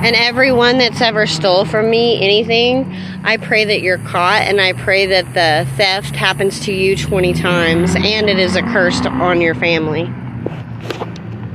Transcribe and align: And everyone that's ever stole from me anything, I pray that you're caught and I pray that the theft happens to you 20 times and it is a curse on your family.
And 0.00 0.14
everyone 0.14 0.78
that's 0.78 1.00
ever 1.00 1.26
stole 1.26 1.64
from 1.64 1.90
me 1.90 2.22
anything, 2.22 2.94
I 3.24 3.36
pray 3.36 3.64
that 3.64 3.82
you're 3.82 3.98
caught 3.98 4.42
and 4.42 4.60
I 4.60 4.72
pray 4.72 5.06
that 5.06 5.24
the 5.34 5.68
theft 5.76 6.14
happens 6.14 6.60
to 6.66 6.72
you 6.72 6.96
20 6.96 7.34
times 7.34 7.96
and 7.96 8.30
it 8.30 8.38
is 8.38 8.54
a 8.54 8.62
curse 8.62 9.04
on 9.04 9.40
your 9.40 9.56
family. 9.56 10.04